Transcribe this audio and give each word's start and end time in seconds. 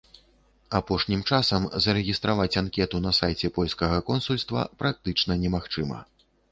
Апошнім 0.79 1.21
часам 1.31 1.67
зарэгістраваць 1.87 2.57
анкету 2.63 3.03
на 3.07 3.11
сайце 3.19 3.47
польскага 3.59 4.03
консульства 4.13 4.69
практычна 4.83 5.43
немагчыма. 5.45 6.07